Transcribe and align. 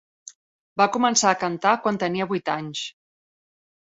Va 0.81 0.87
començar 0.95 1.33
a 1.33 1.39
cantar 1.43 1.75
quan 1.85 2.01
tenia 2.07 2.29
vuit 2.33 2.51
anys. 2.55 2.83